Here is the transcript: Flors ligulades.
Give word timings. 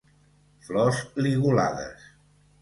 Flors 0.69 1.01
ligulades. 1.27 2.09